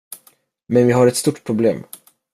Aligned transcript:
Men 0.67 0.87
vi 0.87 0.93
har 0.93 1.07
ett 1.07 1.15
stort 1.15 1.43
problem. 1.43 1.83